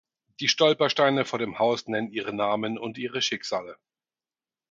[0.39, 3.77] Die Stolpersteine vor dem Haus nennen ihre Namen und ihre Schicksale.